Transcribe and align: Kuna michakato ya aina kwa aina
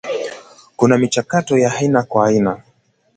Kuna 0.75 0.97
michakato 0.97 1.57
ya 1.57 1.73
aina 1.75 2.03
kwa 2.03 2.27
aina 2.27 2.61